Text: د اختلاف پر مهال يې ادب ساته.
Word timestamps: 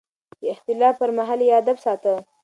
د 0.41 0.43
اختلاف 0.53 0.95
پر 1.01 1.09
مهال 1.17 1.39
يې 1.47 1.51
ادب 1.61 1.77
ساته. 1.85 2.13